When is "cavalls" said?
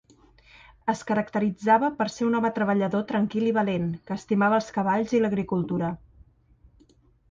4.81-5.19